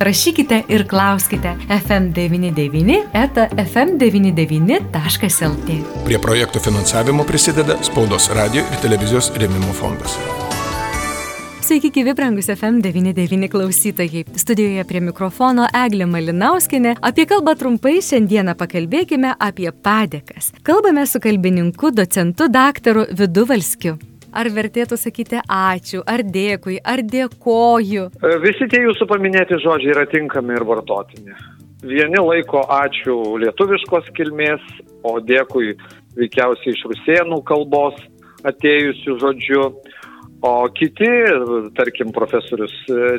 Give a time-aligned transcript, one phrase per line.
[0.00, 5.80] rašykite ir klauskite FM99 eta FM99.lt.
[6.04, 10.18] Prie projektų finansavimo prisideda Spaudos radio ir televizijos rėmimo fondas.
[11.70, 14.24] Sveiki, gyvi brangus FM99 klausytojai.
[14.34, 16.96] Studijoje prie mikrofono Eglė Malinauskinė.
[16.98, 20.50] Apie kalbą trumpai šiandieną pakalbėkime apie padėkas.
[20.66, 24.00] Kalbame su kalbininku, docentu, daktaru Vidu Valskiu.
[24.30, 28.04] Ar vertėtų sakyti ačiū, ar dėkui, ar dėkoju?
[28.44, 31.34] Visi tie jūsų paminėti žodžiai yra tinkami ir vartotini.
[31.82, 34.62] Vieni laiko ačiū lietuviškos kilmės,
[35.02, 35.74] o dėkui
[36.18, 37.96] veikiausiai iš rusėnų kalbos
[38.46, 39.64] atėjusių žodžių,
[40.42, 41.08] o kiti,
[41.76, 42.72] tarkim, profesorius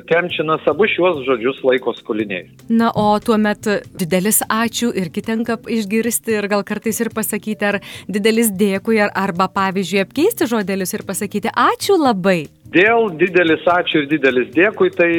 [0.09, 2.49] Temčinas, abu šiuos žodžius laiko skoliniais.
[2.69, 8.51] Na, o tuomet didelis ačiū irgi tenka išgirsti ir gal kartais ir pasakyti, ar didelis
[8.57, 12.45] dėkui, ar, arba pavyzdžiui apkeisti žodelius ir pasakyti ačiū labai.
[12.71, 15.11] Dėl didelis ačiū ir didelis dėkui, tai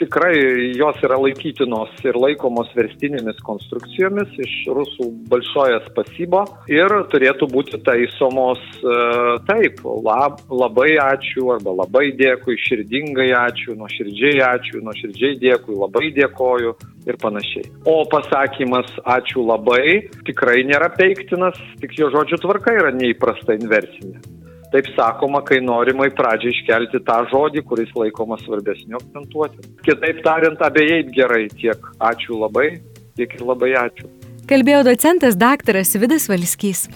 [0.00, 7.80] tikrai jos yra laikytinos ir laikomos verstinėmis konstrukcijomis iš rusų balšojas pasybo ir turėtų būti
[7.86, 15.76] taisomos uh, taip, lab, labai ačiū arba labai dėkui, širdingai ačiū, nuoširdžiai ačiū, nuoširdžiai dėkui,
[15.80, 17.68] labai dėkoju ir panašiai.
[17.88, 24.35] O pasakymas ačiū labai tikrai nėra peiktinas, tik jo žodžių tvarka yra neįprasta inversinė.
[24.72, 29.62] Taip sakoma, kai norima į pradžią iškelti tą žodį, kuris laikomas svarbesniu akcentuoti.
[29.86, 32.68] Kitaip tariant, abiejai gerai tiek ačiū labai,
[33.18, 34.10] tiek ir labai ačiū.
[34.50, 36.86] Kalbėjo docentas daktaras Vidas Valskys.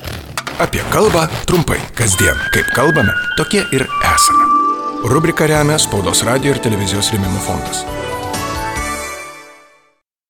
[0.61, 4.51] Apie kalbą trumpai, kasdien, kaip kalbame, tokie ir esame.
[5.09, 7.87] Rubrika remia Spaudos radio ir televizijos rėmimo fondas.